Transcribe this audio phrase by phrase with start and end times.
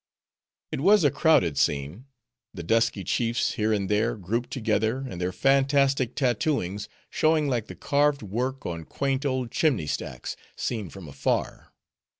[0.71, 2.05] It was a crowded scene;
[2.55, 7.75] the dusky chiefs, here and there, grouped together, and their fantastic tattooings showing like the
[7.75, 11.71] carved work on quaint old chimney stacks, seen from afar.